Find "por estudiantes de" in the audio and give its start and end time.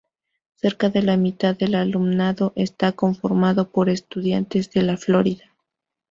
3.69-4.81